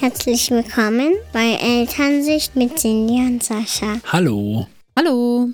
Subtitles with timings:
[0.00, 4.00] Herzlich willkommen bei Elternsicht mit Cindy und Sascha.
[4.06, 4.66] Hallo.
[4.98, 5.50] Hallo.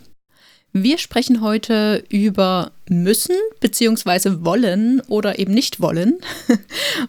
[0.72, 4.45] Wir sprechen heute über müssen bzw.
[4.45, 6.21] wollen oder eben nicht wollen.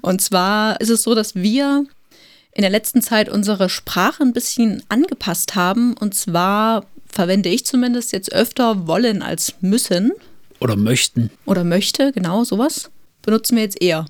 [0.02, 1.86] Und zwar ist es so, dass wir
[2.54, 5.96] in der letzten Zeit unsere Sprache ein bisschen angepasst haben.
[5.96, 10.12] Und zwar verwende ich zumindest jetzt öfter wollen als müssen.
[10.60, 11.30] Oder möchten.
[11.46, 12.90] Oder möchte, genau sowas.
[13.22, 14.08] Benutzen wir jetzt eher.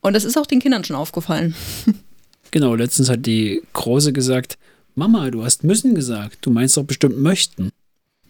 [0.00, 1.54] Und das ist auch den Kindern schon aufgefallen.
[2.50, 4.58] Genau, letztens hat die Große gesagt,
[4.94, 6.38] Mama, du hast müssen gesagt.
[6.40, 7.70] Du meinst doch bestimmt möchten.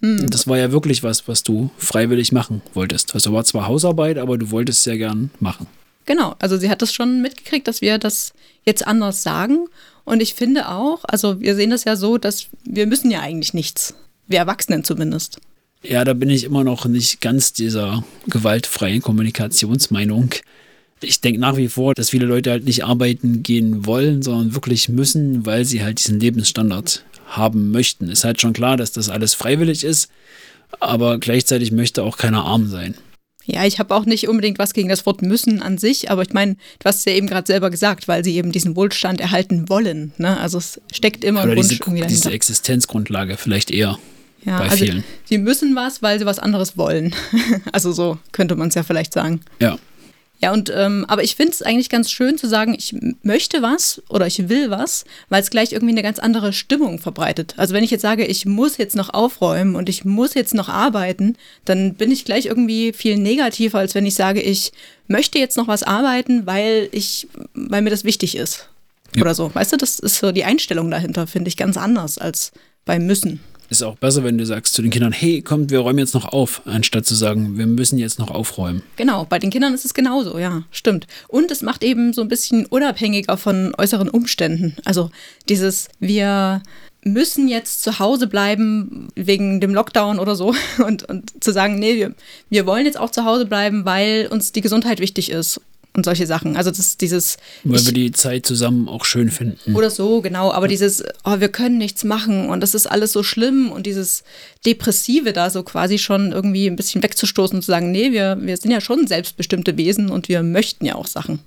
[0.01, 0.21] Hm.
[0.21, 3.15] Und das war ja wirklich was, was du freiwillig machen wolltest.
[3.15, 5.67] Also war zwar Hausarbeit, aber du wolltest es sehr gern machen.
[6.07, 8.33] Genau, also sie hat das schon mitgekriegt, dass wir das
[8.65, 9.67] jetzt anders sagen.
[10.05, 13.55] Und ich finde auch, also wir sehen das ja so, dass wir müssen ja eigentlich
[13.55, 13.95] nichts.
[14.29, 15.39] Wir Erwachsenen zumindest.
[15.83, 20.31] Ja, da bin ich immer noch nicht ganz dieser gewaltfreien Kommunikationsmeinung.
[21.03, 24.89] Ich denke nach wie vor, dass viele Leute halt nicht arbeiten gehen wollen, sondern wirklich
[24.89, 28.09] müssen, weil sie halt diesen Lebensstandard haben möchten.
[28.09, 30.09] Ist halt schon klar, dass das alles freiwillig ist,
[30.81, 32.95] aber gleichzeitig möchte auch keiner arm sein.
[33.45, 36.33] Ja, ich habe auch nicht unbedingt was gegen das Wort müssen an sich, aber ich
[36.33, 39.69] meine, du hast es ja eben gerade selber gesagt, weil sie eben diesen Wohlstand erhalten
[39.69, 40.13] wollen.
[40.19, 40.37] Ne?
[40.39, 42.23] Also es steckt immer Oder ein Wunsch diese, irgendwie dahinter.
[42.23, 43.99] diese Existenzgrundlage vielleicht eher
[44.45, 45.05] ja, bei also vielen.
[45.25, 47.15] sie müssen was, weil sie was anderes wollen.
[47.73, 49.41] also so könnte man es ja vielleicht sagen.
[49.61, 49.79] Ja.
[50.43, 54.03] Ja, und ähm, aber ich finde es eigentlich ganz schön zu sagen, ich möchte was
[54.11, 57.55] oder ich will was, weil es gleich irgendwie eine ganz andere Stimmung verbreitet.
[57.57, 60.69] Also wenn ich jetzt sage, ich muss jetzt noch aufräumen und ich muss jetzt noch
[60.69, 64.73] arbeiten, dann bin ich gleich irgendwie viel negativer, als wenn ich sage, ich
[65.09, 68.69] möchte jetzt noch was arbeiten, weil ich, weil mir das wichtig ist.
[69.15, 69.23] Ja.
[69.23, 69.55] Oder so.
[69.55, 72.53] Weißt du, das ist so die Einstellung dahinter, finde ich ganz anders als
[72.85, 73.41] beim Müssen.
[73.69, 76.27] Ist auch besser, wenn du sagst zu den Kindern, hey, kommt, wir räumen jetzt noch
[76.27, 78.83] auf, anstatt zu sagen, wir müssen jetzt noch aufräumen.
[78.97, 81.07] Genau, bei den Kindern ist es genauso, ja, stimmt.
[81.29, 84.77] Und es macht eben so ein bisschen unabhängiger von äußeren Umständen.
[84.85, 85.11] Also
[85.49, 86.63] dieses, wir
[87.07, 91.95] müssen jetzt zu Hause bleiben wegen dem Lockdown oder so und, und zu sagen, nee,
[91.97, 92.15] wir,
[92.51, 95.61] wir wollen jetzt auch zu Hause bleiben, weil uns die Gesundheit wichtig ist
[95.97, 96.57] und solche Sachen.
[96.57, 99.75] Also das dieses Weil ich, wir die Zeit zusammen auch schön finden.
[99.75, 103.23] oder so, genau, aber dieses, oh, wir können nichts machen und das ist alles so
[103.23, 104.23] schlimm und dieses
[104.65, 108.57] Depressive da so quasi schon irgendwie ein bisschen wegzustoßen und zu sagen, nee, wir, wir
[108.57, 111.41] sind ja schon selbstbestimmte Wesen und wir möchten ja auch Sachen.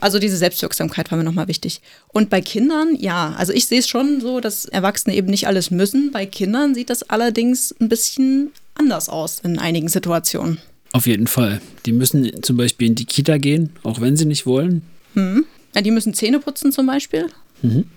[0.00, 1.82] Also diese Selbstwirksamkeit war mir nochmal wichtig.
[2.08, 5.70] Und bei Kindern, ja, also ich sehe es schon so, dass Erwachsene eben nicht alles
[5.70, 6.12] müssen.
[6.12, 10.58] Bei Kindern sieht das allerdings ein bisschen anders aus in einigen Situationen.
[10.94, 11.60] Auf jeden Fall.
[11.86, 14.82] Die müssen zum Beispiel in die Kita gehen, auch wenn sie nicht wollen.
[15.74, 17.26] Ja, die müssen Zähne putzen zum Beispiel.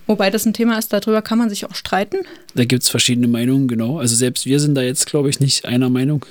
[0.07, 2.17] Wobei das ein Thema ist, darüber kann man sich auch streiten.
[2.55, 3.99] Da gibt es verschiedene Meinungen, genau.
[3.99, 6.25] Also selbst wir sind da jetzt, glaube ich, nicht einer Meinung.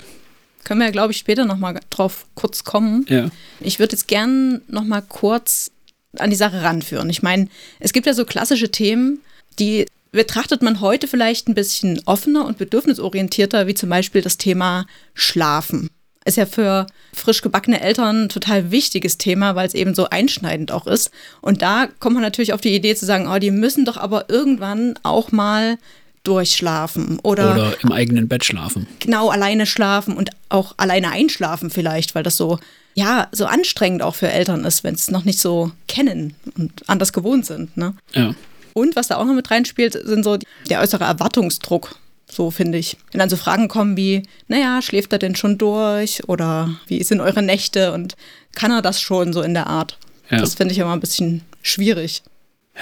[0.64, 3.06] Können wir ja, glaube ich, später nochmal drauf kurz kommen.
[3.08, 3.30] Ja.
[3.60, 5.70] Ich würde jetzt gern nochmal kurz
[6.18, 7.08] an die Sache ranführen.
[7.10, 7.46] Ich meine,
[7.78, 9.20] es gibt ja so klassische Themen,
[9.60, 14.86] die betrachtet man heute vielleicht ein bisschen offener und bedürfnisorientierter, wie zum Beispiel das Thema
[15.14, 15.90] Schlafen.
[16.26, 20.72] Ist ja für frisch gebackene Eltern ein total wichtiges Thema, weil es eben so einschneidend
[20.72, 21.10] auch ist.
[21.40, 24.28] Und da kommt man natürlich auf die Idee zu sagen, oh, die müssen doch aber
[24.28, 25.78] irgendwann auch mal
[26.24, 28.86] durchschlafen oder, Oder im eigenen Bett schlafen.
[28.98, 32.58] genau alleine schlafen und auch alleine einschlafen vielleicht, weil das so,
[32.94, 37.12] ja, so anstrengend auch für Eltern ist, wenn es noch nicht so kennen und anders
[37.12, 37.76] gewohnt sind.
[37.76, 37.94] Ne?
[38.12, 38.34] Ja.
[38.74, 41.94] Und was da auch noch mit reinspielt, sind so die- der äußere Erwartungsdruck.
[42.30, 42.96] So finde ich.
[43.12, 46.28] Wenn dann so Fragen kommen wie, naja, schläft er denn schon durch?
[46.28, 47.92] Oder wie sind eure Nächte?
[47.92, 48.16] Und
[48.54, 49.98] kann er das schon so in der Art?
[50.30, 50.38] Ja.
[50.38, 52.22] Das finde ich immer ein bisschen schwierig.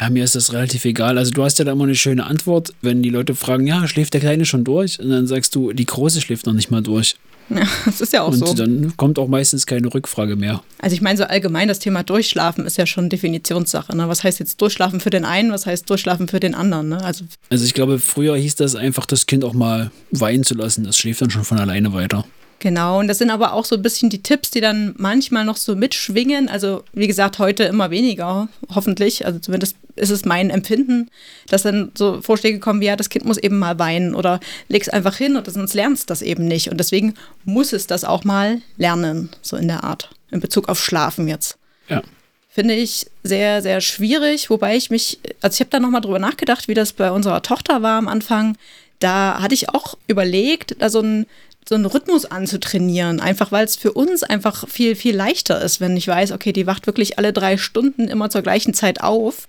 [0.00, 1.18] Ja, mir ist das relativ egal.
[1.18, 4.14] Also du hast ja da immer eine schöne Antwort, wenn die Leute fragen, ja, schläft
[4.14, 4.98] der Kleine schon durch?
[4.98, 7.16] Und dann sagst du, die Große schläft noch nicht mal durch.
[7.50, 8.54] Ja, das ist ja auch Und so.
[8.54, 10.62] dann kommt auch meistens keine Rückfrage mehr.
[10.80, 13.96] Also ich meine, so allgemein das Thema Durchschlafen ist ja schon Definitionssache.
[13.96, 14.08] Ne?
[14.08, 16.88] Was heißt jetzt Durchschlafen für den einen, was heißt Durchschlafen für den anderen?
[16.88, 17.02] Ne?
[17.04, 20.84] Also Also ich glaube, früher hieß das einfach, das Kind auch mal weinen zu lassen.
[20.84, 22.24] Das schläft dann schon von alleine weiter.
[22.64, 25.58] Genau, und das sind aber auch so ein bisschen die Tipps, die dann manchmal noch
[25.58, 26.48] so mitschwingen.
[26.48, 29.26] Also, wie gesagt, heute immer weniger, hoffentlich.
[29.26, 31.10] Also, zumindest ist es mein Empfinden,
[31.46, 34.88] dass dann so Vorschläge kommen wie: Ja, das Kind muss eben mal weinen oder leg's
[34.88, 36.70] einfach hin oder sonst lernst das eben nicht.
[36.70, 37.12] Und deswegen
[37.44, 41.58] muss es das auch mal lernen, so in der Art, in Bezug auf Schlafen jetzt.
[41.90, 42.02] Ja.
[42.48, 46.66] Finde ich sehr, sehr schwierig, wobei ich mich, also ich habe da nochmal drüber nachgedacht,
[46.66, 48.56] wie das bei unserer Tochter war am Anfang.
[49.00, 51.26] Da hatte ich auch überlegt, da so ein
[51.68, 55.96] so einen Rhythmus anzutrainieren, einfach weil es für uns einfach viel, viel leichter ist, wenn
[55.96, 59.48] ich weiß, okay, die wacht wirklich alle drei Stunden immer zur gleichen Zeit auf.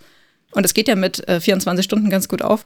[0.51, 2.65] Und es geht ja mit äh, 24 Stunden ganz gut auf.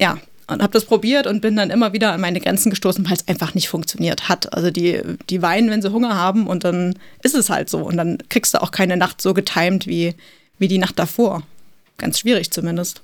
[0.00, 0.18] Ja,
[0.48, 3.28] und habe das probiert und bin dann immer wieder an meine Grenzen gestoßen, weil es
[3.28, 4.52] einfach nicht funktioniert hat.
[4.54, 7.80] Also die, die weinen, wenn sie Hunger haben und dann ist es halt so.
[7.80, 10.14] Und dann kriegst du auch keine Nacht so getimed wie,
[10.58, 11.42] wie die Nacht davor.
[11.98, 13.02] ganz schwierig zumindest.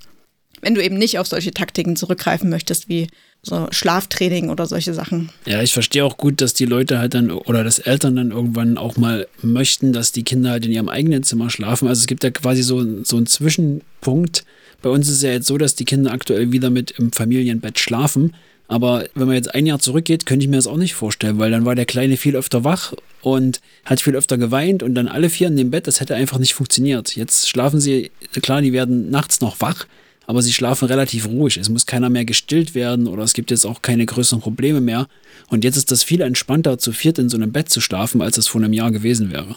[0.65, 3.09] Wenn du eben nicht auf solche Taktiken zurückgreifen möchtest, wie
[3.43, 5.31] so Schlaftraining oder solche Sachen.
[5.45, 8.79] Ja, ich verstehe auch gut, dass die Leute halt dann oder dass Eltern dann irgendwann
[8.79, 11.87] auch mal möchten, dass die Kinder halt in ihrem eigenen Zimmer schlafen.
[11.87, 14.45] Also es gibt ja quasi so, so einen Zwischenpunkt.
[14.81, 17.79] Bei uns ist es ja jetzt so, dass die Kinder aktuell wieder mit im Familienbett
[17.79, 18.35] schlafen.
[18.67, 21.51] Aber wenn man jetzt ein Jahr zurückgeht, könnte ich mir das auch nicht vorstellen, weil
[21.51, 25.29] dann war der Kleine viel öfter wach und hat viel öfter geweint und dann alle
[25.29, 27.15] vier in dem Bett, das hätte einfach nicht funktioniert.
[27.15, 28.11] Jetzt schlafen sie,
[28.41, 29.87] klar, die werden nachts noch wach,
[30.27, 31.57] aber sie schlafen relativ ruhig.
[31.57, 35.07] Es muss keiner mehr gestillt werden oder es gibt jetzt auch keine größeren Probleme mehr.
[35.49, 38.39] Und jetzt ist das viel entspannter, zu viert in so einem Bett zu schlafen, als
[38.39, 39.57] es vor einem Jahr gewesen wäre.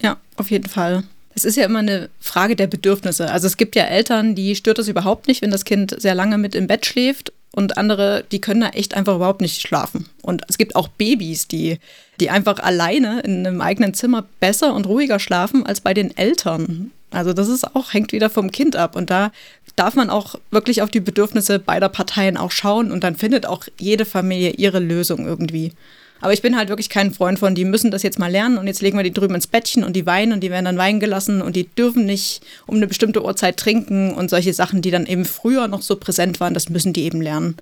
[0.00, 1.04] Ja, auf jeden Fall.
[1.34, 3.30] Es ist ja immer eine Frage der Bedürfnisse.
[3.30, 6.36] Also es gibt ja Eltern, die stört es überhaupt nicht, wenn das Kind sehr lange
[6.36, 10.08] mit im Bett schläft und andere, die können da echt einfach überhaupt nicht schlafen.
[10.22, 11.78] Und es gibt auch Babys, die,
[12.20, 16.90] die einfach alleine in einem eigenen Zimmer besser und ruhiger schlafen als bei den Eltern.
[17.10, 18.96] Also das ist auch, hängt wieder vom Kind ab.
[18.96, 19.32] Und da
[19.76, 23.64] darf man auch wirklich auf die Bedürfnisse beider Parteien auch schauen und dann findet auch
[23.78, 25.72] jede Familie ihre Lösung irgendwie.
[26.20, 28.68] Aber ich bin halt wirklich kein Freund von, die müssen das jetzt mal lernen und
[28.68, 31.00] jetzt legen wir die drüben ins Bettchen und die weinen und die werden dann weinen
[31.00, 35.06] gelassen und die dürfen nicht um eine bestimmte Uhrzeit trinken und solche Sachen, die dann
[35.06, 37.56] eben früher noch so präsent waren, das müssen die eben lernen.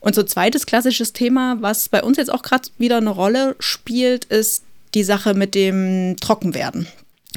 [0.00, 4.24] Und so zweites klassisches Thema, was bei uns jetzt auch gerade wieder eine Rolle spielt,
[4.26, 4.62] ist
[4.94, 6.86] die Sache mit dem Trockenwerden.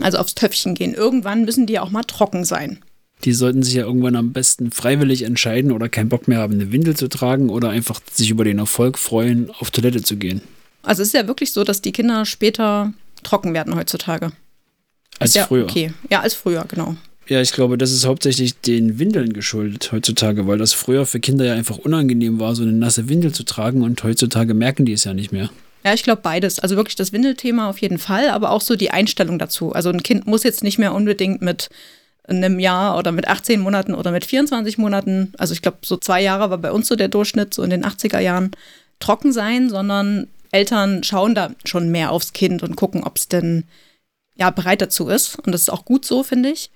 [0.02, 0.94] Also aufs Töpfchen gehen.
[0.94, 2.80] Irgendwann müssen die auch mal trocken sein.
[3.26, 6.72] Die sollten sich ja irgendwann am besten freiwillig entscheiden oder keinen Bock mehr haben, eine
[6.72, 10.42] Windel zu tragen oder einfach sich über den Erfolg freuen, auf Toilette zu gehen.
[10.84, 12.94] Also es ist ja wirklich so, dass die Kinder später
[13.24, 14.32] trocken werden heutzutage.
[15.20, 15.66] Als ja früher.
[15.66, 16.96] Okay, ja, als früher, genau.
[17.28, 21.46] Ja, ich glaube, das ist hauptsächlich den Windeln geschuldet heutzutage, weil das früher für Kinder
[21.46, 25.04] ja einfach unangenehm war, so eine nasse Windel zu tragen und heutzutage merken die es
[25.04, 25.52] ja nicht mehr.
[25.84, 26.60] Ja, ich glaube beides.
[26.60, 29.74] Also wirklich das Windelthema auf jeden Fall, aber auch so die Einstellung dazu.
[29.74, 31.70] Also ein Kind muss jetzt nicht mehr unbedingt mit
[32.38, 36.22] einem Jahr oder mit 18 Monaten oder mit 24 Monaten, also ich glaube so zwei
[36.22, 38.52] Jahre war bei uns so der Durchschnitt, so in den 80er Jahren,
[39.00, 43.64] trocken sein, sondern Eltern schauen da schon mehr aufs Kind und gucken, ob es denn
[44.36, 45.38] ja bereit dazu ist.
[45.40, 46.72] Und das ist auch gut so, finde ich.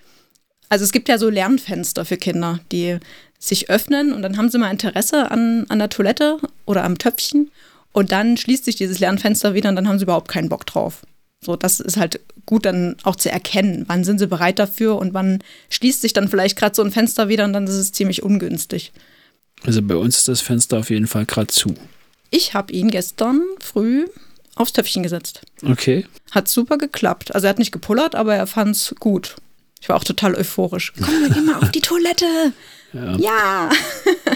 [0.69, 2.97] Also es gibt ja so Lernfenster für Kinder, die
[3.39, 7.51] sich öffnen und dann haben sie mal Interesse an, an der Toilette oder am Töpfchen
[7.91, 11.05] und dann schließt sich dieses Lernfenster wieder und dann haben sie überhaupt keinen Bock drauf.
[11.43, 15.13] So, das ist halt gut dann auch zu erkennen, wann sind sie bereit dafür und
[15.13, 18.23] wann schließt sich dann vielleicht gerade so ein Fenster wieder und dann ist es ziemlich
[18.23, 18.91] ungünstig.
[19.65, 21.75] Also bei uns ist das Fenster auf jeden Fall gerade zu.
[22.29, 24.07] Ich habe ihn gestern früh
[24.55, 25.41] aufs Töpfchen gesetzt.
[25.65, 26.05] Okay.
[26.31, 27.33] Hat super geklappt.
[27.33, 29.35] Also er hat nicht gepullert, aber er fand es gut.
[29.81, 30.93] Ich war auch total euphorisch.
[31.01, 32.25] Komm, wir gehen mal auf die Toilette.
[32.93, 33.17] Ja.
[33.17, 33.69] Ja.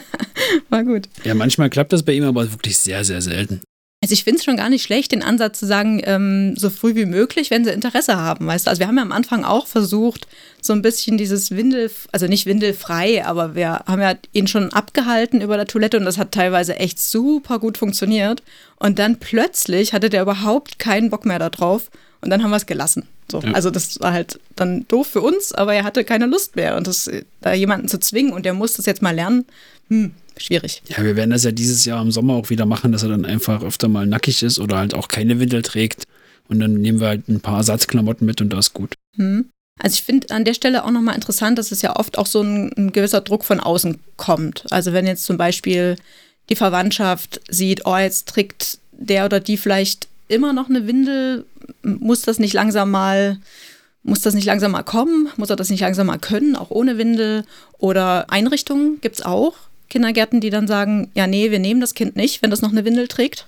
[0.69, 1.07] war gut.
[1.23, 3.61] Ja, manchmal klappt das bei ihm, aber wirklich sehr, sehr selten.
[4.07, 6.95] Also ich finde es schon gar nicht schlecht, den Ansatz zu sagen, ähm, so früh
[6.95, 8.69] wie möglich, wenn sie Interesse haben, weißt du.
[8.69, 10.29] Also wir haben ja am Anfang auch versucht,
[10.61, 15.41] so ein bisschen dieses Windel, also nicht windelfrei, aber wir haben ja ihn schon abgehalten
[15.41, 18.43] über der Toilette und das hat teilweise echt super gut funktioniert.
[18.77, 22.65] Und dann plötzlich hatte der überhaupt keinen Bock mehr darauf und dann haben wir es
[22.65, 23.09] gelassen.
[23.29, 23.51] So, Ja.
[23.51, 26.77] Also das war halt dann doof für uns, aber er hatte keine Lust mehr.
[26.77, 27.11] Und das,
[27.41, 29.43] da jemanden zu zwingen und der muss das jetzt mal lernen,
[29.89, 30.81] hm, schwierig.
[30.87, 33.25] Ja, wir werden das ja dieses Jahr im Sommer auch wieder machen, dass er dann
[33.25, 36.03] einfach öfter mal nackig ist oder halt auch keine Windel trägt.
[36.47, 38.93] Und dann nehmen wir halt ein paar Ersatzklamotten mit und das ist gut.
[39.15, 39.49] Hm.
[39.79, 42.41] Also ich finde an der Stelle auch nochmal interessant, dass es ja oft auch so
[42.41, 44.63] ein, ein gewisser Druck von außen kommt.
[44.71, 45.97] Also wenn jetzt zum Beispiel
[46.49, 51.45] die Verwandtschaft sieht, oh, jetzt trägt der oder die vielleicht immer noch eine Windel,
[51.83, 53.37] muss das nicht langsam mal,
[54.03, 55.29] muss das nicht langsam mal kommen?
[55.37, 57.45] Muss er das nicht langsam mal können, auch ohne Windel?
[57.77, 59.53] Oder Einrichtungen gibt es auch,
[59.89, 62.85] Kindergärten, die dann sagen, ja, nee, wir nehmen das Kind nicht, wenn das noch eine
[62.85, 63.47] Windel trägt.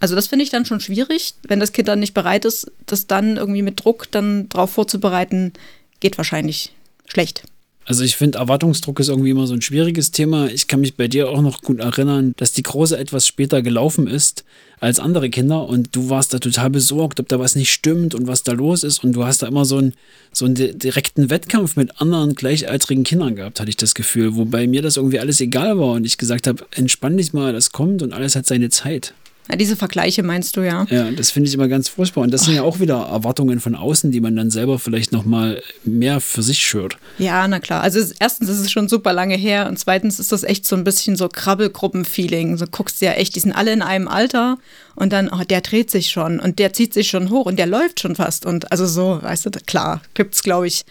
[0.00, 3.06] Also das finde ich dann schon schwierig, wenn das Kind dann nicht bereit ist, das
[3.06, 5.52] dann irgendwie mit Druck dann drauf vorzubereiten,
[6.00, 6.72] geht wahrscheinlich
[7.06, 7.44] schlecht.
[7.86, 10.48] Also ich finde, Erwartungsdruck ist irgendwie immer so ein schwieriges Thema.
[10.48, 14.06] Ich kann mich bei dir auch noch gut erinnern, dass die Große etwas später gelaufen
[14.06, 14.44] ist
[14.78, 18.28] als andere Kinder und du warst da total besorgt, ob da was nicht stimmt und
[18.28, 19.94] was da los ist und du hast da immer so einen,
[20.32, 24.66] so einen di- direkten Wettkampf mit anderen gleichaltrigen Kindern gehabt, hatte ich das Gefühl, wobei
[24.66, 28.02] mir das irgendwie alles egal war und ich gesagt habe, entspann dich mal, das kommt
[28.02, 29.14] und alles hat seine Zeit.
[29.50, 30.86] Ja, diese Vergleiche meinst du ja.
[30.90, 33.74] Ja, das finde ich immer ganz furchtbar und das sind ja auch wieder Erwartungen von
[33.74, 36.98] außen, die man dann selber vielleicht nochmal mehr für sich schürt.
[37.18, 37.82] Ja, na klar.
[37.82, 40.84] Also erstens ist es schon super lange her und zweitens ist das echt so ein
[40.84, 42.58] bisschen so Krabbelgruppen-Feeling.
[42.58, 44.58] So guckst du ja echt, die sind alle in einem Alter
[44.94, 47.66] und dann, oh, der dreht sich schon und der zieht sich schon hoch und der
[47.66, 48.46] läuft schon fast.
[48.46, 50.84] Und also so, weißt du, klar, gibt es, glaube ich,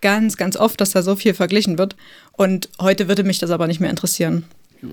[0.00, 1.96] ganz, ganz oft, dass da so viel verglichen wird.
[2.32, 4.44] Und heute würde mich das aber nicht mehr interessieren.
[4.82, 4.88] Ja,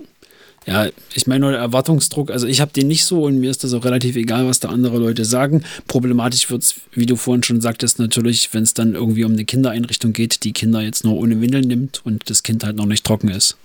[0.65, 3.73] ich meine nur der Erwartungsdruck, also ich habe den nicht so und mir ist das
[3.73, 5.63] auch relativ egal, was da andere Leute sagen.
[5.87, 9.43] Problematisch wird es, wie du vorhin schon sagtest, natürlich, wenn es dann irgendwie um eine
[9.43, 13.03] Kindereinrichtung geht, die Kinder jetzt nur ohne Windeln nimmt und das Kind halt noch nicht
[13.03, 13.57] trocken ist.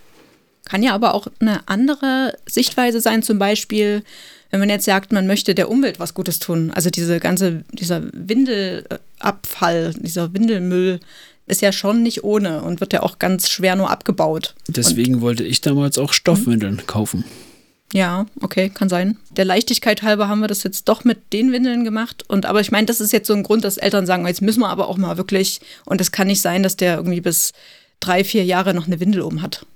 [0.65, 4.03] Kann ja aber auch eine andere Sichtweise sein, zum Beispiel,
[4.51, 6.73] wenn man jetzt sagt, man möchte der Umwelt was Gutes tun.
[6.75, 11.01] Also diese ganze, dieser Windelabfall, dieser Windelmüll,
[11.47, 14.55] ist ja schon nicht ohne und wird ja auch ganz schwer nur abgebaut.
[14.69, 16.87] Deswegen und, wollte ich damals auch Stoffwindeln mhm.
[16.87, 17.25] kaufen.
[17.93, 19.17] Ja, okay, kann sein.
[19.31, 22.25] Der Leichtigkeit halber haben wir das jetzt doch mit den Windeln gemacht.
[22.27, 24.61] Und aber ich meine, das ist jetzt so ein Grund, dass Eltern sagen, jetzt müssen
[24.61, 25.61] wir aber auch mal wirklich.
[25.85, 27.53] Und es kann nicht sein, dass der irgendwie bis
[28.01, 29.67] drei, vier Jahre noch eine Windel um hat.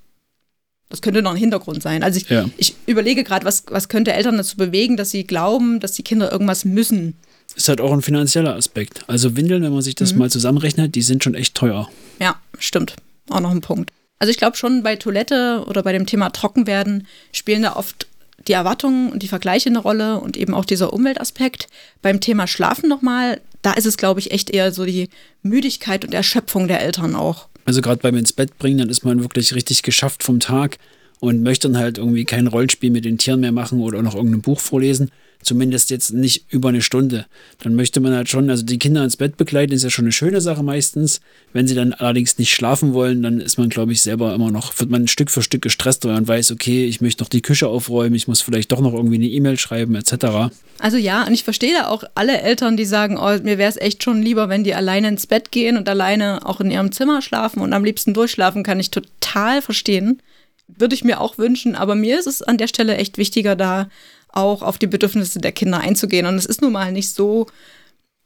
[0.88, 2.02] Das könnte noch ein Hintergrund sein.
[2.02, 2.46] Also ich, ja.
[2.56, 6.32] ich überlege gerade, was, was könnte Eltern dazu bewegen, dass sie glauben, dass die Kinder
[6.32, 7.14] irgendwas müssen
[7.54, 9.04] ist halt auch ein finanzieller Aspekt.
[9.06, 10.20] Also Windeln, wenn man sich das mhm.
[10.20, 11.88] mal zusammenrechnet, die sind schon echt teuer.
[12.18, 12.96] Ja, stimmt.
[13.28, 13.90] Auch noch ein Punkt.
[14.18, 18.06] Also ich glaube schon bei Toilette oder bei dem Thema Trockenwerden spielen da oft
[18.46, 21.68] die Erwartungen und die Vergleiche eine Rolle und eben auch dieser Umweltaspekt.
[22.02, 25.08] Beim Thema Schlafen nochmal, da ist es, glaube ich, echt eher so die
[25.42, 27.48] Müdigkeit und Erschöpfung der Eltern auch.
[27.64, 30.78] Also gerade beim ins Bett bringen, dann ist man wirklich richtig geschafft vom Tag
[31.20, 34.40] und möchte dann halt irgendwie kein Rollenspiel mit den Tieren mehr machen oder noch irgendein
[34.40, 35.10] Buch vorlesen,
[35.42, 37.24] Zumindest jetzt nicht über eine Stunde.
[37.62, 40.12] Dann möchte man halt schon, also die Kinder ins Bett begleiten, ist ja schon eine
[40.12, 41.22] schöne Sache meistens.
[41.54, 44.78] Wenn sie dann allerdings nicht schlafen wollen, dann ist man, glaube ich, selber immer noch,
[44.78, 47.68] wird man Stück für Stück gestresst, weil man weiß, okay, ich möchte noch die Küche
[47.68, 50.52] aufräumen, ich muss vielleicht doch noch irgendwie eine E-Mail schreiben, etc.
[50.78, 53.76] Also ja, und ich verstehe da auch alle Eltern, die sagen, oh, mir wäre es
[53.78, 57.22] echt schon lieber, wenn die alleine ins Bett gehen und alleine auch in ihrem Zimmer
[57.22, 60.20] schlafen und am liebsten durchschlafen, kann ich total verstehen.
[60.68, 63.88] Würde ich mir auch wünschen, aber mir ist es an der Stelle echt wichtiger, da
[64.32, 66.26] auch auf die Bedürfnisse der Kinder einzugehen.
[66.26, 67.46] Und es ist nun mal nicht so,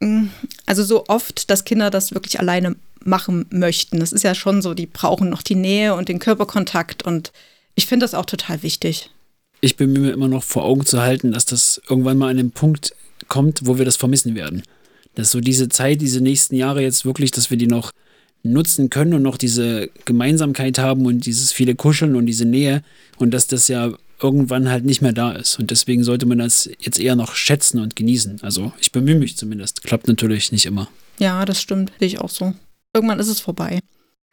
[0.01, 0.27] mm,
[0.67, 4.01] also so oft, dass Kinder das wirklich alleine machen möchten.
[4.01, 7.33] Das ist ja schon so, die brauchen noch die Nähe und den Körperkontakt und
[7.75, 9.11] ich finde das auch total wichtig.
[9.61, 12.51] Ich bemühe mir immer noch vor Augen zu halten, dass das irgendwann mal an den
[12.51, 12.95] Punkt
[13.29, 14.63] kommt, wo wir das vermissen werden.
[15.15, 17.91] Dass so diese Zeit, diese nächsten Jahre jetzt wirklich, dass wir die noch
[18.43, 22.83] nutzen können und noch diese Gemeinsamkeit haben und dieses viele Kuscheln und diese Nähe
[23.17, 23.93] und dass das ja
[24.25, 25.59] irgendwann halt nicht mehr da ist.
[25.59, 28.39] Und deswegen sollte man das jetzt eher noch schätzen und genießen.
[28.43, 29.83] Also ich bemühe mich zumindest.
[29.83, 30.89] Klappt natürlich nicht immer.
[31.19, 31.93] Ja, das stimmt.
[31.99, 32.55] Sehe ich auch so.
[32.95, 33.81] Irgendwann ist es vorbei.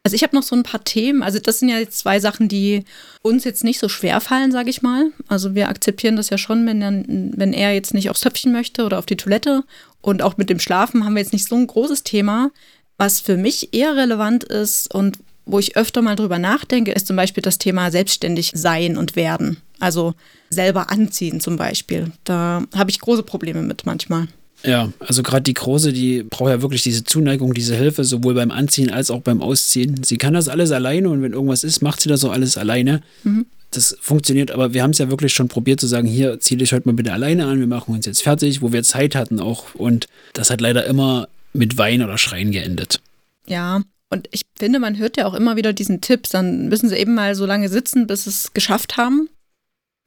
[0.03, 1.21] Also ich habe noch so ein paar Themen.
[1.21, 2.85] Also das sind ja jetzt zwei Sachen, die
[3.21, 5.11] uns jetzt nicht so schwer fallen, sage ich mal.
[5.27, 7.03] Also wir akzeptieren das ja schon, wenn er,
[7.37, 9.63] wenn er jetzt nicht aufs Töpfchen möchte oder auf die Toilette.
[9.99, 12.49] Und auch mit dem Schlafen haben wir jetzt nicht so ein großes Thema.
[12.97, 17.15] Was für mich eher relevant ist und wo ich öfter mal drüber nachdenke, ist zum
[17.15, 19.57] Beispiel das Thema selbstständig sein und werden.
[19.81, 20.13] Also
[20.49, 22.11] selber anziehen zum Beispiel.
[22.23, 24.27] Da habe ich große Probleme mit manchmal.
[24.63, 28.51] Ja, also gerade die Große, die braucht ja wirklich diese Zuneigung, diese Hilfe, sowohl beim
[28.51, 30.03] Anziehen als auch beim Ausziehen.
[30.03, 33.01] Sie kann das alles alleine und wenn irgendwas ist, macht sie das auch alles alleine.
[33.23, 33.47] Mhm.
[33.71, 36.73] Das funktioniert, aber wir haben es ja wirklich schon probiert zu sagen, hier zieh dich
[36.73, 39.73] heute mal bitte alleine an, wir machen uns jetzt fertig, wo wir Zeit hatten auch.
[39.75, 43.01] Und das hat leider immer mit Wein oder Schreien geendet.
[43.47, 46.97] Ja, und ich finde, man hört ja auch immer wieder diesen Tipp, dann müssen sie
[46.97, 49.29] eben mal so lange sitzen, bis sie es geschafft haben.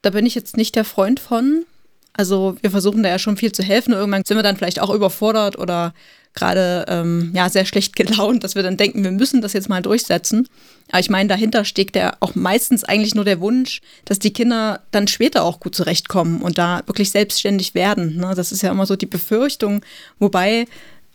[0.05, 1.65] Da bin ich jetzt nicht der Freund von.
[2.13, 3.95] Also wir versuchen da ja schon viel zu helfen.
[3.95, 5.95] Irgendwann sind wir dann vielleicht auch überfordert oder
[6.35, 9.81] gerade ähm, ja sehr schlecht gelaunt, dass wir dann denken, wir müssen das jetzt mal
[9.81, 10.47] durchsetzen.
[10.91, 14.83] Aber ich meine, dahinter steckt ja auch meistens eigentlich nur der Wunsch, dass die Kinder
[14.91, 18.17] dann später auch gut zurechtkommen und da wirklich selbstständig werden.
[18.17, 18.35] Ne?
[18.37, 19.83] Das ist ja immer so die Befürchtung.
[20.19, 20.67] Wobei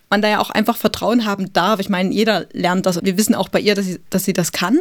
[0.09, 1.79] man da ja auch einfach Vertrauen haben darf.
[1.79, 2.99] Ich meine, jeder lernt das.
[3.03, 4.79] Wir wissen auch bei ihr, dass sie, dass sie das kann.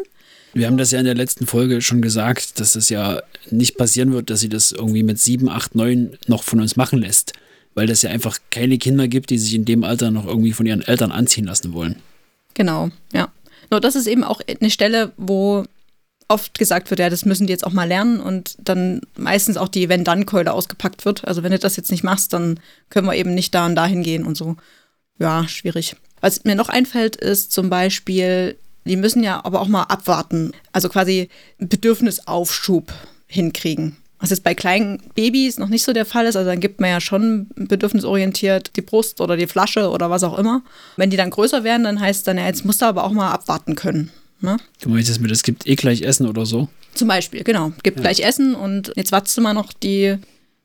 [0.54, 4.12] Wir haben das ja in der letzten Folge schon gesagt, dass es ja nicht passieren
[4.12, 7.32] wird, dass sie das irgendwie mit sieben, acht, neun noch von uns machen lässt.
[7.74, 10.66] Weil das ja einfach keine Kinder gibt, die sich in dem Alter noch irgendwie von
[10.66, 11.96] ihren Eltern anziehen lassen wollen.
[12.54, 13.30] Genau, ja.
[13.70, 15.64] Nur das ist eben auch eine Stelle, wo
[16.28, 19.68] oft gesagt wird, ja, das müssen die jetzt auch mal lernen und dann meistens auch
[19.68, 21.26] die Wenn-Dann-Keule ausgepackt wird.
[21.26, 24.02] Also wenn du das jetzt nicht machst, dann können wir eben nicht da und dahin
[24.02, 24.56] gehen und so.
[25.18, 25.96] Ja, schwierig.
[26.20, 28.56] Was mir noch einfällt, ist zum Beispiel
[28.88, 31.28] die müssen ja aber auch mal abwarten, also quasi
[31.58, 32.92] Bedürfnisaufschub
[33.26, 33.96] hinkriegen.
[34.20, 36.90] Was jetzt bei kleinen Babys noch nicht so der Fall ist, also dann gibt man
[36.90, 40.62] ja schon bedürfnisorientiert die Brust oder die Flasche oder was auch immer.
[40.96, 43.12] Wenn die dann größer werden, dann heißt es dann, ja, jetzt musst du aber auch
[43.12, 44.10] mal abwarten können.
[44.40, 44.56] Ne?
[44.80, 46.68] Du meinst jetzt mit, es gibt eh gleich Essen oder so?
[46.94, 47.72] Zum Beispiel, genau.
[47.84, 48.02] Gibt ja.
[48.02, 50.16] gleich Essen und jetzt wartest du mal noch die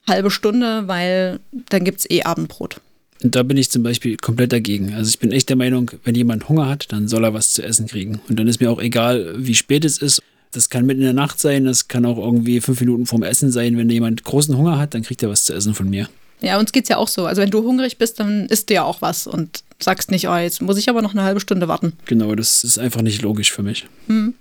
[0.08, 1.40] halbe Stunde, weil
[1.70, 2.82] dann gibt es eh Abendbrot.
[3.24, 4.94] Und da bin ich zum Beispiel komplett dagegen.
[4.94, 7.64] Also ich bin echt der Meinung, wenn jemand Hunger hat, dann soll er was zu
[7.64, 8.22] essen kriegen.
[8.28, 10.22] Und dann ist mir auch egal, wie spät es ist.
[10.52, 13.52] Das kann mitten in der Nacht sein, das kann auch irgendwie fünf Minuten vorm Essen
[13.52, 13.78] sein.
[13.78, 16.10] Wenn jemand großen Hunger hat, dann kriegt er was zu essen von mir.
[16.42, 17.26] Ja, uns geht es ja auch so.
[17.26, 20.36] Also wenn du hungrig bist, dann isst du ja auch was und sagst nicht, oh,
[20.36, 21.94] jetzt muss ich aber noch eine halbe Stunde warten.
[22.06, 23.88] Genau, das ist einfach nicht logisch für mich.
[24.08, 24.34] Hm.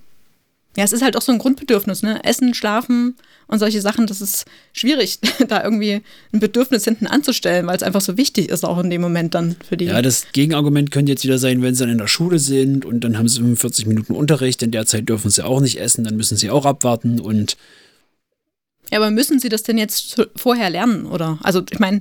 [0.76, 2.24] Ja, es ist halt auch so ein Grundbedürfnis, ne?
[2.24, 6.02] Essen, schlafen und solche Sachen, das ist schwierig, da irgendwie
[6.32, 9.56] ein Bedürfnis hinten anzustellen, weil es einfach so wichtig ist, auch in dem Moment dann
[9.68, 9.86] für die.
[9.86, 13.00] Ja, das Gegenargument könnte jetzt wieder sein, wenn sie dann in der Schule sind und
[13.00, 16.16] dann haben sie 45 Minuten Unterricht, in der Zeit dürfen sie auch nicht essen, dann
[16.16, 17.56] müssen sie auch abwarten und
[18.90, 21.38] ja, aber müssen sie das denn jetzt vorher lernen, oder?
[21.42, 22.00] Also, ich meine,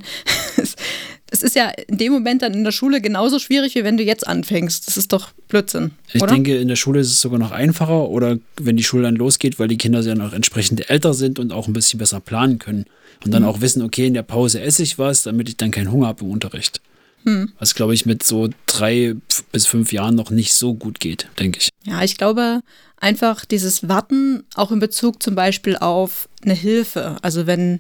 [1.32, 4.04] es ist ja in dem Moment dann in der Schule genauso schwierig, wie wenn du
[4.04, 4.88] jetzt anfängst.
[4.88, 5.92] Das ist doch Blödsinn.
[6.12, 6.34] Ich oder?
[6.34, 9.58] denke, in der Schule ist es sogar noch einfacher oder wenn die Schule dann losgeht,
[9.58, 12.86] weil die Kinder ja noch entsprechend älter sind und auch ein bisschen besser planen können.
[13.24, 13.50] Und dann mhm.
[13.50, 16.26] auch wissen, okay, in der Pause esse ich was, damit ich dann keinen Hunger habe
[16.26, 16.82] im Unterricht.
[17.24, 17.54] Mhm.
[17.60, 19.16] Was, glaube ich, mit so drei
[19.54, 21.70] bis fünf Jahren noch nicht so gut geht, denke ich.
[21.86, 22.62] Ja, ich glaube
[22.98, 27.18] einfach dieses Warten auch in Bezug zum Beispiel auf eine Hilfe.
[27.22, 27.80] Also wenn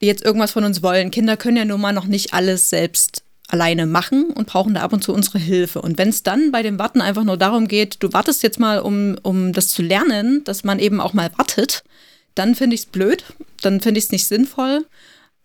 [0.00, 1.10] die jetzt irgendwas von uns wollen.
[1.10, 4.92] Kinder können ja nun mal noch nicht alles selbst alleine machen und brauchen da ab
[4.92, 5.80] und zu unsere Hilfe.
[5.82, 8.78] Und wenn es dann bei dem Warten einfach nur darum geht, du wartest jetzt mal,
[8.80, 11.84] um, um das zu lernen, dass man eben auch mal wartet,
[12.34, 13.24] dann finde ich es blöd,
[13.62, 14.86] dann finde ich es nicht sinnvoll.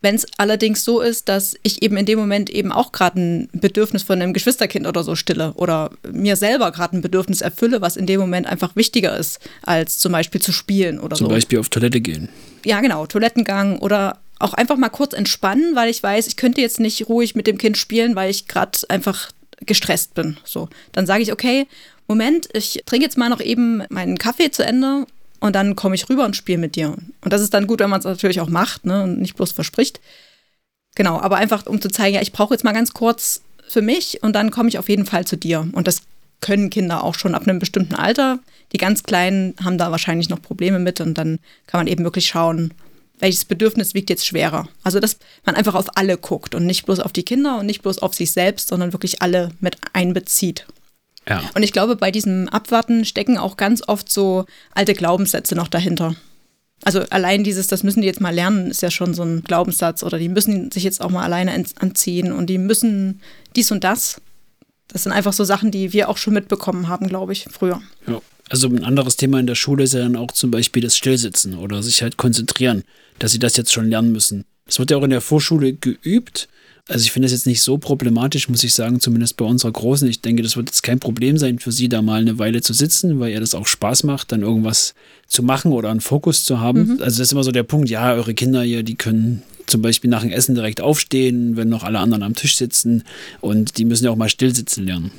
[0.02, 3.50] Wenn es allerdings so ist, dass ich eben in dem Moment eben auch gerade ein
[3.52, 7.98] Bedürfnis von einem Geschwisterkind oder so stille oder mir selber gerade ein Bedürfnis erfülle, was
[7.98, 11.30] in dem Moment einfach wichtiger ist, als zum Beispiel zu spielen oder zum so.
[11.30, 12.30] Zum Beispiel auf Toilette gehen.
[12.66, 16.80] Ja, genau, Toilettengang oder auch einfach mal kurz entspannen, weil ich weiß, ich könnte jetzt
[16.80, 19.32] nicht ruhig mit dem Kind spielen, weil ich gerade einfach
[19.66, 20.38] gestresst bin.
[20.46, 21.68] So, dann sage ich, okay,
[22.08, 25.06] Moment, ich trinke jetzt mal noch eben meinen Kaffee zu Ende
[25.40, 26.96] und dann komme ich rüber und spiele mit dir.
[27.22, 29.52] Und das ist dann gut, wenn man es natürlich auch macht ne, und nicht bloß
[29.52, 30.00] verspricht.
[30.96, 34.24] Genau, aber einfach um zu zeigen, ja, ich brauche jetzt mal ganz kurz für mich
[34.24, 35.68] und dann komme ich auf jeden Fall zu dir.
[35.74, 36.02] Und das
[36.42, 38.40] können Kinder auch schon ab einem bestimmten Alter.
[38.72, 42.28] Die ganz Kleinen haben da wahrscheinlich noch Probleme mit und dann kann man eben wirklich
[42.28, 42.74] schauen,
[43.20, 44.68] welches Bedürfnis wiegt jetzt schwerer.
[44.84, 47.82] Also, dass man einfach auf alle guckt und nicht bloß auf die Kinder und nicht
[47.82, 50.66] bloß auf sich selbst, sondern wirklich alle mit einbezieht.
[51.28, 51.44] Ja.
[51.54, 56.16] Und ich glaube, bei diesem Abwarten stecken auch ganz oft so alte Glaubenssätze noch dahinter.
[56.84, 60.02] Also allein dieses, das müssen die jetzt mal lernen, ist ja schon so ein Glaubenssatz.
[60.04, 63.22] Oder die müssen sich jetzt auch mal alleine anziehen und die müssen
[63.56, 64.22] dies und das.
[64.88, 67.82] Das sind einfach so Sachen, die wir auch schon mitbekommen haben, glaube ich, früher.
[68.08, 68.22] Ja.
[68.50, 71.56] Also ein anderes Thema in der Schule ist ja dann auch zum Beispiel das Stillsitzen
[71.56, 72.84] oder sich halt konzentrieren,
[73.20, 74.46] dass sie das jetzt schon lernen müssen.
[74.66, 76.50] Das wird ja auch in der Vorschule geübt.
[76.88, 80.08] Also ich finde das jetzt nicht so problematisch, muss ich sagen, zumindest bei unserer Großen.
[80.08, 82.74] Ich denke, das wird jetzt kein Problem sein für sie, da mal eine Weile zu
[82.74, 84.96] sitzen, weil ihr das auch Spaß macht, dann irgendwas
[85.28, 86.96] zu machen oder einen Fokus zu haben.
[86.96, 87.02] Mhm.
[87.02, 90.10] Also das ist immer so der Punkt, ja, eure Kinder hier, die können zum Beispiel
[90.10, 93.04] nach dem Essen direkt aufstehen, wenn noch alle anderen am Tisch sitzen
[93.40, 95.12] und die müssen ja auch mal stillsitzen lernen.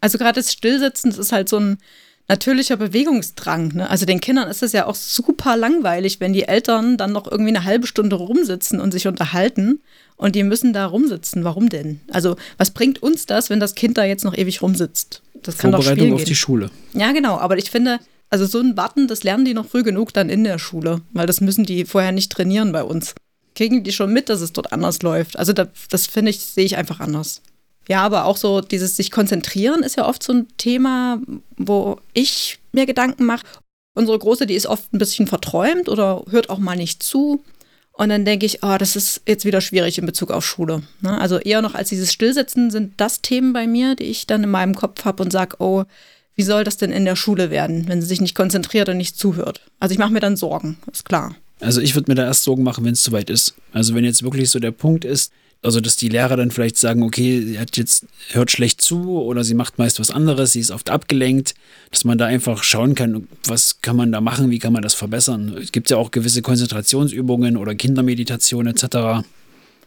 [0.00, 1.78] Also gerade das Stillsitzen, das ist halt so ein
[2.28, 3.74] natürlicher Bewegungsdrang.
[3.74, 3.90] Ne?
[3.90, 7.54] Also den Kindern ist es ja auch super langweilig, wenn die Eltern dann noch irgendwie
[7.54, 9.80] eine halbe Stunde rumsitzen und sich unterhalten
[10.16, 11.44] und die müssen da rumsitzen.
[11.44, 12.00] Warum denn?
[12.10, 15.22] Also was bringt uns das, wenn das Kind da jetzt noch ewig rumsitzt?
[15.42, 16.26] Das kann Vorbereitung doch spielen auf gehen.
[16.26, 16.70] die Schule.
[16.94, 17.38] Ja, genau.
[17.38, 17.98] Aber ich finde,
[18.30, 21.26] also so ein Warten, das lernen die noch früh genug dann in der Schule, weil
[21.26, 23.14] das müssen die vorher nicht trainieren bei uns.
[23.54, 25.38] Kriegen die schon mit, dass es dort anders läuft.
[25.38, 27.42] Also das, das finde ich, sehe ich einfach anders.
[27.88, 31.20] Ja, aber auch so dieses sich konzentrieren ist ja oft so ein Thema,
[31.56, 33.44] wo ich mir Gedanken mache.
[33.94, 37.42] Unsere Große, die ist oft ein bisschen verträumt oder hört auch mal nicht zu.
[37.92, 40.82] Und dann denke ich, oh, das ist jetzt wieder schwierig in Bezug auf Schule.
[41.00, 41.16] Ne?
[41.20, 44.50] Also eher noch als dieses Stillsitzen sind das Themen bei mir, die ich dann in
[44.50, 45.84] meinem Kopf habe und sage, oh,
[46.34, 49.16] wie soll das denn in der Schule werden, wenn sie sich nicht konzentriert und nicht
[49.16, 49.60] zuhört?
[49.78, 51.36] Also ich mache mir dann Sorgen, ist klar.
[51.60, 53.54] Also ich würde mir da erst Sorgen machen, wenn es soweit ist.
[53.72, 55.32] Also wenn jetzt wirklich so der Punkt ist,
[55.64, 59.44] also dass die Lehrer dann vielleicht sagen, okay, sie hat jetzt hört schlecht zu oder
[59.44, 61.54] sie macht meist was anderes, sie ist oft abgelenkt,
[61.90, 64.94] dass man da einfach schauen kann, was kann man da machen, wie kann man das
[64.94, 65.56] verbessern.
[65.60, 69.26] Es gibt ja auch gewisse Konzentrationsübungen oder Kindermeditation etc.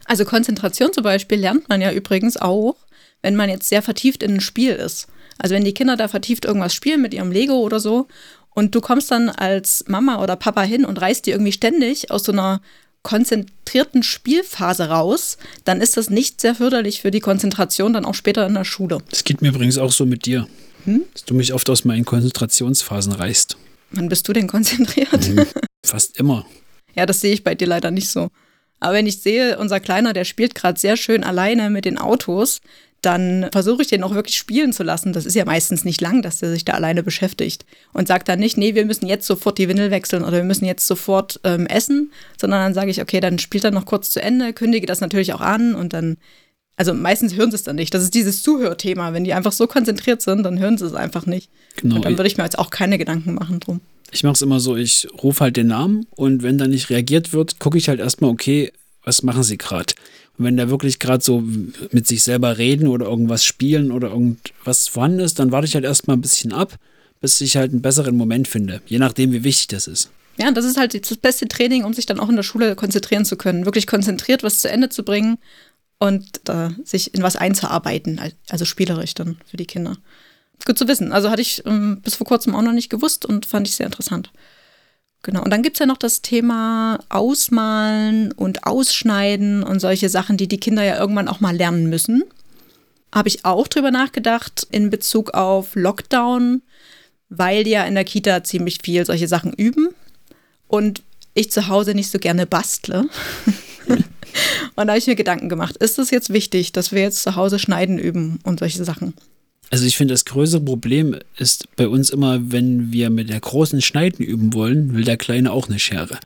[0.06, 2.76] Also Konzentration zum Beispiel lernt man ja übrigens auch,
[3.22, 5.08] wenn man jetzt sehr vertieft in ein Spiel ist.
[5.38, 8.08] Also wenn die Kinder da vertieft irgendwas spielen mit ihrem Lego oder so
[8.50, 12.24] und du kommst dann als Mama oder Papa hin und reißt die irgendwie ständig aus
[12.24, 12.62] so einer
[13.04, 18.46] konzentrierten Spielphase raus, dann ist das nicht sehr förderlich für die Konzentration dann auch später
[18.46, 19.00] in der Schule.
[19.10, 20.48] Das geht mir übrigens auch so mit dir,
[20.86, 21.04] hm?
[21.14, 23.58] dass du mich oft aus meinen Konzentrationsphasen reißt.
[23.92, 25.26] Wann bist du denn konzentriert?
[25.26, 25.46] Hm,
[25.86, 26.46] fast immer.
[26.96, 28.30] Ja, das sehe ich bei dir leider nicht so.
[28.80, 32.60] Aber wenn ich sehe, unser Kleiner, der spielt gerade sehr schön alleine mit den Autos,
[33.02, 35.14] dann versuche ich den auch wirklich spielen zu lassen.
[35.14, 37.66] Das ist ja meistens nicht lang, dass der sich da alleine beschäftigt.
[37.94, 40.66] Und sagt dann nicht, nee, wir müssen jetzt sofort die Windel wechseln oder wir müssen
[40.66, 44.22] jetzt sofort ähm, essen, sondern dann sage ich, okay, dann spielt er noch kurz zu
[44.22, 46.18] Ende, kündige das natürlich auch an und dann,
[46.76, 47.94] also meistens hören sie es dann nicht.
[47.94, 49.14] Das ist dieses Zuhörthema.
[49.14, 51.50] Wenn die einfach so konzentriert sind, dann hören sie es einfach nicht.
[51.76, 51.98] Genau.
[51.98, 53.82] Und dann würde ich mir jetzt auch keine Gedanken machen drum.
[54.12, 57.34] Ich mache es immer so, ich rufe halt den Namen und wenn dann nicht reagiert
[57.34, 58.72] wird, gucke ich halt erstmal, okay,
[59.08, 59.93] was machen sie gerade?
[60.38, 61.41] Und wenn der wirklich gerade so
[61.91, 65.86] mit sich selber reden oder irgendwas spielen oder irgendwas vorhanden ist, dann warte ich halt
[65.86, 66.76] erstmal ein bisschen ab,
[67.22, 70.12] bis ich halt einen besseren Moment finde, je nachdem, wie wichtig das ist.
[70.38, 73.26] Ja, das ist halt das beste Training, um sich dann auch in der Schule konzentrieren
[73.26, 73.65] zu können.
[73.65, 75.39] Wirklich konzentriert was zu Ende zu bringen
[75.98, 79.98] und äh, sich in was einzuarbeiten, also spielerisch dann für die Kinder.
[80.65, 81.13] Gut zu wissen.
[81.13, 83.86] Also hatte ich ähm, bis vor kurzem auch noch nicht gewusst und fand ich sehr
[83.86, 84.32] interessant.
[85.28, 85.44] Genau.
[85.44, 90.48] Und dann gibt es ja noch das Thema Ausmalen und Ausschneiden und solche Sachen, die
[90.48, 92.24] die Kinder ja irgendwann auch mal lernen müssen.
[93.13, 96.62] Habe ich auch drüber nachgedacht in Bezug auf Lockdown,
[97.28, 99.90] weil die ja in der Kita ziemlich viel solche Sachen üben
[100.70, 103.10] und ich zu Hause nicht so gerne bastle.
[103.88, 104.08] und
[104.78, 107.60] da habe ich mir Gedanken gemacht, ist es jetzt wichtig, dass wir jetzt zu Hause
[107.60, 109.13] schneiden üben und solche Sachen?
[109.69, 113.82] Also ich finde, das größere Problem ist bei uns immer, wenn wir mit der großen
[113.82, 116.19] Schneiden üben wollen, will der Kleine auch eine Schere.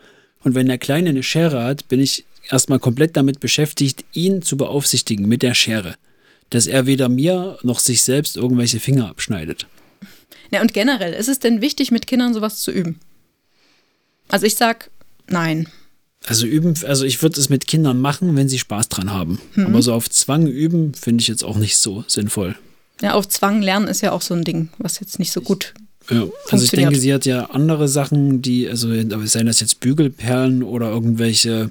[0.43, 4.57] Und wenn der Kleine eine Schere hat, bin ich erstmal komplett damit beschäftigt, ihn zu
[4.57, 5.95] beaufsichtigen mit der Schere.
[6.49, 9.65] Dass er weder mir noch sich selbst irgendwelche Finger abschneidet.
[10.51, 12.99] Ja, und generell, ist es denn wichtig, mit Kindern sowas zu üben?
[14.27, 14.91] Also ich sag
[15.27, 15.67] nein.
[16.25, 19.39] Also üben, also ich würde es mit Kindern machen, wenn sie Spaß dran haben.
[19.55, 19.67] Mhm.
[19.67, 22.55] Aber so auf Zwang üben, finde ich jetzt auch nicht so sinnvoll.
[23.01, 25.73] Ja, auf Zwang lernen ist ja auch so ein Ding, was jetzt nicht so gut
[26.09, 28.89] ja, also ich denke, sie hat ja andere Sachen, die, also
[29.27, 31.69] seien das jetzt Bügelperlen oder irgendwelche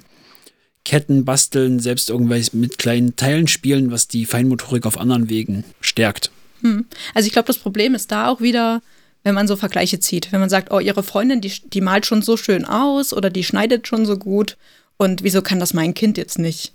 [0.85, 6.31] Ketten basteln, selbst irgendwelche mit kleinen Teilen spielen, was die Feinmotorik auf anderen Wegen stärkt.
[6.61, 6.85] Hm.
[7.13, 8.81] Also ich glaube, das Problem ist da auch wieder,
[9.23, 10.31] wenn man so Vergleiche zieht.
[10.31, 13.43] Wenn man sagt, oh, ihre Freundin, die, die malt schon so schön aus oder die
[13.43, 14.57] schneidet schon so gut
[14.97, 16.73] und wieso kann das mein Kind jetzt nicht?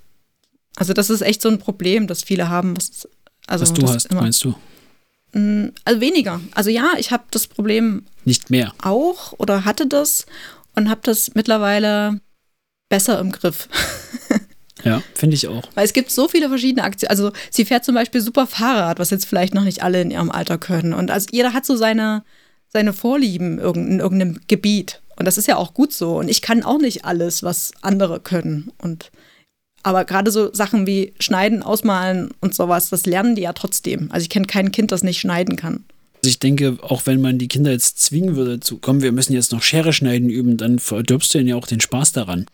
[0.77, 2.77] Also das ist echt so ein Problem, das viele haben.
[2.77, 3.09] Was,
[3.47, 4.55] also was du hast, meinst du?
[5.33, 6.41] Mm, also weniger.
[6.55, 10.27] Also ja, ich habe das Problem nicht mehr auch oder hatte das
[10.75, 12.21] und habe das mittlerweile
[12.89, 13.69] besser im Griff.
[14.85, 15.65] Ja, finde ich auch.
[15.75, 17.11] Weil es gibt so viele verschiedene Aktionen.
[17.11, 20.31] Also sie fährt zum Beispiel super Fahrrad, was jetzt vielleicht noch nicht alle in ihrem
[20.31, 20.93] Alter können.
[20.93, 22.23] Und also jeder hat so seine,
[22.69, 25.03] seine Vorlieben in irgendeinem Gebiet.
[25.17, 26.19] Und das ist ja auch gut so.
[26.19, 28.71] Und ich kann auch nicht alles, was andere können.
[28.79, 29.11] Und
[29.87, 34.11] aber gerade so Sachen wie Schneiden, Ausmalen und sowas, das lernen die ja trotzdem.
[34.11, 35.85] Also ich kenne kein Kind, das nicht schneiden kann.
[36.17, 39.33] Also ich denke, auch wenn man die Kinder jetzt zwingen würde zu, kommen, wir müssen
[39.33, 42.47] jetzt noch Schere schneiden üben, dann verdirbst du ihnen ja auch den Spaß daran.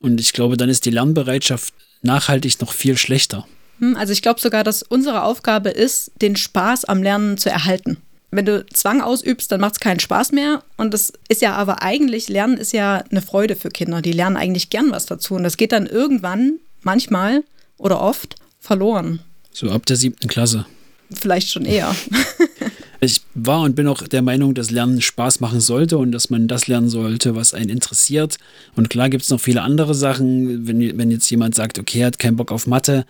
[0.00, 3.46] Und ich glaube, dann ist die Lernbereitschaft nachhaltig noch viel schlechter.
[3.78, 7.98] Hm, also ich glaube sogar, dass unsere Aufgabe ist, den Spaß am Lernen zu erhalten.
[8.32, 10.64] Wenn du Zwang ausübst, dann macht es keinen Spaß mehr.
[10.76, 14.02] Und das ist ja aber eigentlich, Lernen ist ja eine Freude für Kinder.
[14.02, 15.36] Die lernen eigentlich gern was dazu.
[15.36, 17.44] Und das geht dann irgendwann, manchmal
[17.78, 19.20] oder oft, verloren.
[19.52, 20.66] So ab der siebten Klasse.
[21.12, 21.94] Vielleicht schon eher.
[23.04, 26.46] Ich war und bin auch der Meinung, dass Lernen Spaß machen sollte und dass man
[26.46, 28.38] das lernen sollte, was einen interessiert.
[28.76, 30.68] Und klar gibt es noch viele andere Sachen.
[30.68, 33.04] Wenn, wenn jetzt jemand sagt, okay, er hat keinen Bock auf Mathe,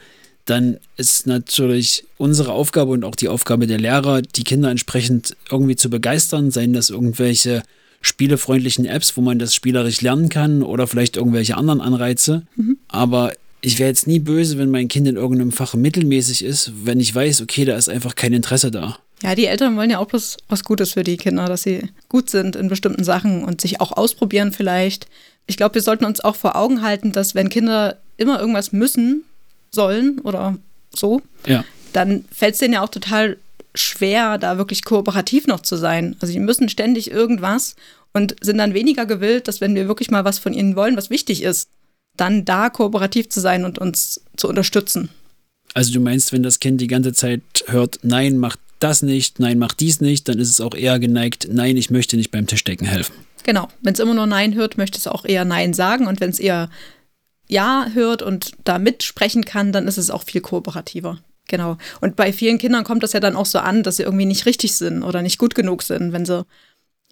[0.47, 5.77] dann ist natürlich unsere Aufgabe und auch die Aufgabe der Lehrer, die Kinder entsprechend irgendwie
[5.77, 7.63] zu begeistern, seien das irgendwelche
[8.01, 12.47] spielefreundlichen Apps, wo man das spielerisch lernen kann oder vielleicht irgendwelche anderen Anreize.
[12.57, 12.79] Mhm.
[12.89, 17.01] Aber ich wäre jetzt nie böse, wenn mein Kind in irgendeinem Fach mittelmäßig ist, wenn
[17.01, 18.99] ich weiß, okay, da ist einfach kein Interesse da.
[19.23, 22.29] Ja, die Eltern wollen ja auch bloß was Gutes für die Kinder, dass sie gut
[22.29, 25.07] sind in bestimmten Sachen und sich auch ausprobieren vielleicht.
[25.47, 29.25] Ich glaube, wir sollten uns auch vor Augen halten, dass wenn Kinder immer irgendwas müssen
[29.71, 30.59] sollen oder
[30.95, 31.65] so, ja.
[31.93, 33.37] dann fällt es denen ja auch total
[33.77, 36.17] schwer, da wirklich kooperativ noch zu sein.
[36.19, 37.77] Also sie müssen ständig irgendwas
[38.13, 41.11] und sind dann weniger gewillt, dass wenn wir wirklich mal was von ihnen wollen, was
[41.11, 41.69] wichtig ist,
[42.17, 45.09] dann da kooperativ zu sein und uns zu unterstützen.
[45.75, 49.59] Also du meinst, wenn das Kind die ganze Zeit hört, nein, mach das nicht, nein,
[49.59, 52.87] mach dies nicht, dann ist es auch eher geneigt, nein, ich möchte nicht beim Tischdecken
[52.87, 53.15] helfen.
[53.45, 53.69] Genau.
[53.81, 56.07] Wenn es immer nur Nein hört, möchte es auch eher Nein sagen.
[56.07, 56.71] Und wenn es eher
[57.49, 61.19] Ja hört und da mitsprechen kann, dann ist es auch viel kooperativer.
[61.49, 61.77] Genau.
[62.01, 64.47] Und bei vielen Kindern kommt das ja dann auch so an, dass sie irgendwie nicht
[64.47, 66.45] richtig sind oder nicht gut genug sind, wenn sie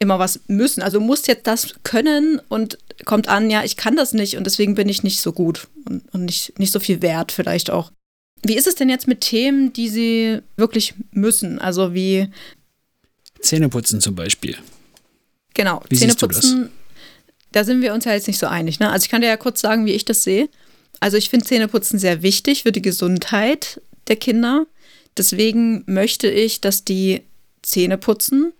[0.00, 0.82] immer was müssen.
[0.82, 4.74] Also muss jetzt das können und kommt an, ja, ich kann das nicht und deswegen
[4.74, 7.92] bin ich nicht so gut und, und nicht, nicht so viel wert vielleicht auch.
[8.42, 11.58] Wie ist es denn jetzt mit Themen, die Sie wirklich müssen?
[11.58, 12.28] Also wie
[13.40, 14.56] Zähneputzen zum Beispiel.
[15.52, 16.70] Genau, wie Zähneputzen,
[17.52, 18.80] da sind wir uns ja jetzt nicht so einig.
[18.80, 18.90] Ne?
[18.90, 20.48] Also ich kann dir ja kurz sagen, wie ich das sehe.
[21.00, 24.66] Also ich finde Zähneputzen sehr wichtig für die Gesundheit der Kinder.
[25.16, 27.22] Deswegen möchte ich, dass die
[27.62, 28.52] Zähne putzen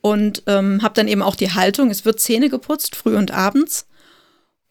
[0.00, 3.86] und ähm, habe dann eben auch die Haltung, es wird Zähne geputzt, früh und abends.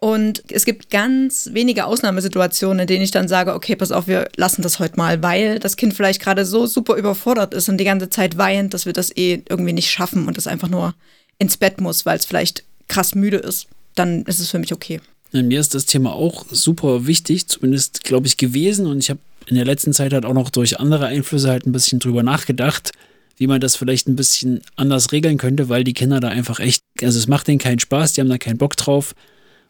[0.02, 4.30] Und es gibt ganz wenige Ausnahmesituationen, in denen ich dann sage, okay, pass auf, wir
[4.38, 7.84] lassen das heute mal, weil das Kind vielleicht gerade so super überfordert ist und die
[7.84, 10.96] ganze Zeit weint, dass wir das eh irgendwie nicht schaffen und es einfach nur
[11.38, 13.68] ins Bett muss, weil es vielleicht krass müde ist.
[13.96, 15.02] Dann ist es für mich okay.
[15.34, 18.88] Mir ist das Thema auch super wichtig, zumindest glaube ich gewesen.
[18.88, 21.74] Und ich habe in der letzten Zeit halt auch noch durch andere Einflüsse halt ein
[21.74, 22.92] bisschen drüber nachgedacht,
[23.39, 26.84] wie man das vielleicht ein bisschen anders regeln könnte, weil die Kinder da einfach echt,
[27.02, 29.15] also es macht denen keinen Spaß, die haben da keinen Bock drauf.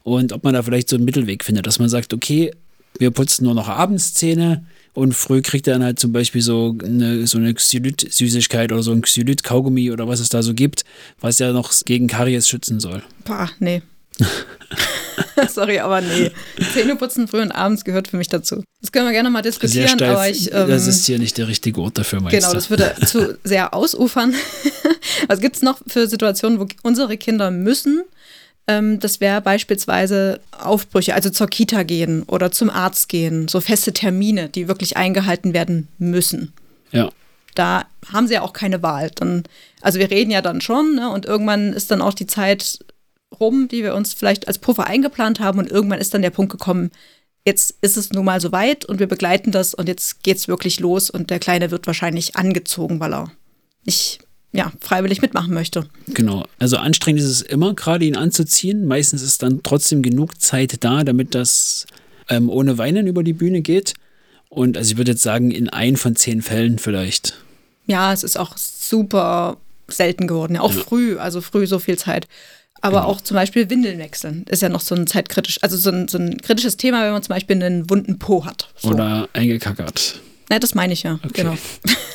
[0.03, 2.51] Und ob man da vielleicht so einen Mittelweg findet, dass man sagt, okay,
[2.97, 6.75] wir putzen nur noch abends Zähne und früh kriegt er dann halt zum Beispiel so
[6.83, 10.83] eine, so eine Xylit-Süßigkeit oder so ein Xylit-Kaugummi oder was es da so gibt,
[11.19, 13.03] was ja noch gegen Karies schützen soll.
[13.23, 13.83] Boah, nee.
[15.49, 16.31] Sorry, aber nee.
[16.73, 18.63] Zähneputzen früh und abends gehört für mich dazu.
[18.81, 20.53] Das können wir gerne mal diskutieren, Sehr steif, aber ich.
[20.53, 23.73] Ähm, das ist hier nicht der richtige Ort dafür, meinst Genau, das würde zu sehr
[23.73, 24.33] ausufern.
[25.27, 28.03] Was gibt es noch für Situationen, wo unsere Kinder müssen?
[28.67, 33.93] Ähm, das wäre beispielsweise Aufbrüche, also zur Kita gehen oder zum Arzt gehen, so feste
[33.93, 36.53] Termine, die wirklich eingehalten werden müssen.
[36.91, 37.09] Ja.
[37.55, 39.09] Da haben sie ja auch keine Wahl.
[39.15, 39.43] Dann,
[39.81, 41.09] also wir reden ja dann schon, ne?
[41.09, 42.79] und irgendwann ist dann auch die Zeit
[43.37, 46.51] rum, die wir uns vielleicht als Puffer eingeplant haben, und irgendwann ist dann der Punkt
[46.51, 46.91] gekommen,
[47.45, 50.79] jetzt ist es nun mal so weit und wir begleiten das und jetzt geht's wirklich
[50.79, 53.31] los und der Kleine wird wahrscheinlich angezogen, weil er
[53.85, 54.19] nicht
[54.51, 55.87] ja, freiwillig mitmachen möchte.
[56.07, 56.45] Genau.
[56.57, 58.85] Also anstrengend ist es immer, gerade ihn anzuziehen.
[58.85, 61.85] Meistens ist dann trotzdem genug Zeit da, damit das
[62.29, 63.93] ähm, ohne Weinen über die Bühne geht.
[64.49, 67.35] Und also ich würde jetzt sagen, in ein von zehn Fällen vielleicht.
[67.85, 70.81] Ja, es ist auch super selten geworden, ja, auch ja.
[70.81, 72.27] früh, also früh so viel Zeit.
[72.81, 73.11] Aber genau.
[73.11, 76.17] auch zum Beispiel Windeln wechseln ist ja noch so ein zeitkritisch, also so ein, so
[76.17, 78.69] ein kritisches Thema, wenn man zum Beispiel einen wunden Po hat.
[78.77, 78.89] So.
[78.89, 80.21] Oder eingekackert.
[80.51, 81.43] Ja, das meine ich ja, okay.
[81.43, 81.55] genau.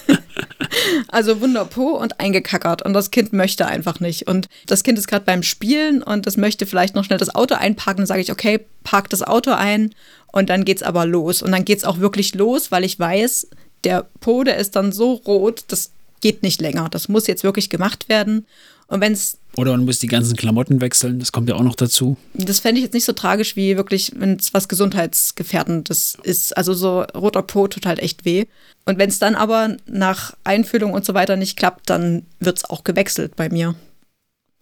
[1.08, 4.26] also Wunderpo und eingekackert und das Kind möchte einfach nicht.
[4.26, 7.54] Und das Kind ist gerade beim Spielen und das möchte vielleicht noch schnell das Auto
[7.54, 7.98] einparken.
[7.98, 9.94] Dann sage ich, okay, park das Auto ein
[10.32, 11.42] und dann geht's aber los.
[11.42, 13.48] Und dann geht's auch wirklich los, weil ich weiß,
[13.84, 16.88] der Po, der ist dann so rot, das geht nicht länger.
[16.90, 18.46] Das muss jetzt wirklich gemacht werden.
[18.86, 21.76] Und wenn es oder man muss die ganzen Klamotten wechseln, das kommt ja auch noch
[21.76, 22.16] dazu.
[22.34, 26.56] Das fände ich jetzt nicht so tragisch, wie wirklich, wenn es was Gesundheitsgefährdendes ist.
[26.56, 28.46] Also so roter Po tut halt echt weh.
[28.84, 32.64] Und wenn es dann aber nach Einfühlung und so weiter nicht klappt, dann wird es
[32.64, 33.76] auch gewechselt bei mir.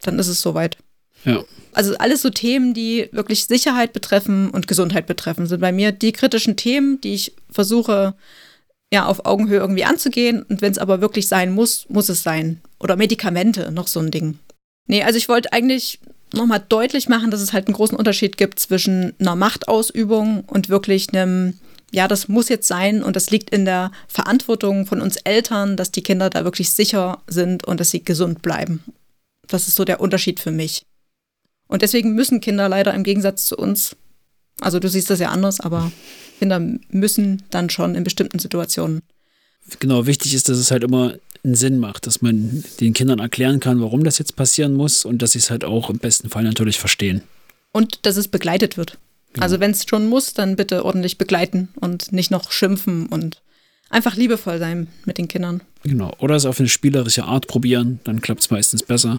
[0.02, 0.76] Dann ist es soweit.
[1.24, 1.42] Ja.
[1.72, 6.12] Also alles so Themen, die wirklich Sicherheit betreffen und Gesundheit betreffen, sind bei mir die
[6.12, 8.14] kritischen Themen, die ich versuche,
[8.92, 10.42] ja, auf Augenhöhe irgendwie anzugehen.
[10.42, 12.60] Und wenn es aber wirklich sein muss, muss es sein.
[12.78, 14.38] Oder Medikamente, noch so ein Ding.
[14.86, 15.98] Nee, also ich wollte eigentlich
[16.34, 21.08] nochmal deutlich machen, dass es halt einen großen Unterschied gibt zwischen einer Machtausübung und wirklich
[21.08, 21.58] einem,
[21.90, 25.90] ja, das muss jetzt sein und das liegt in der Verantwortung von uns Eltern, dass
[25.90, 28.84] die Kinder da wirklich sicher sind und dass sie gesund bleiben.
[29.48, 30.82] Das ist so der Unterschied für mich.
[31.66, 33.96] Und deswegen müssen Kinder leider im Gegensatz zu uns,
[34.60, 35.90] also du siehst das ja anders, aber
[36.38, 36.60] Kinder
[36.90, 39.02] müssen dann schon in bestimmten Situationen.
[39.78, 43.60] Genau, wichtig ist, dass es halt immer einen Sinn macht, dass man den Kindern erklären
[43.60, 46.44] kann, warum das jetzt passieren muss und dass sie es halt auch im besten Fall
[46.44, 47.22] natürlich verstehen.
[47.72, 48.98] Und dass es begleitet wird.
[49.32, 49.44] Genau.
[49.44, 53.42] Also wenn es schon muss, dann bitte ordentlich begleiten und nicht noch schimpfen und
[53.88, 55.62] einfach liebevoll sein mit den Kindern.
[55.84, 56.14] Genau.
[56.18, 59.18] Oder es auf eine spielerische Art probieren, dann klappt es meistens besser.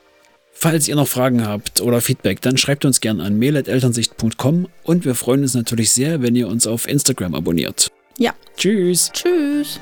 [0.54, 5.16] Falls ihr noch Fragen habt oder Feedback, dann schreibt uns gerne an mail.elternsicht.com und wir
[5.16, 7.92] freuen uns natürlich sehr, wenn ihr uns auf Instagram abonniert.
[8.18, 8.34] Ja.
[8.56, 9.12] Tschüss.
[9.12, 9.80] Tschüss.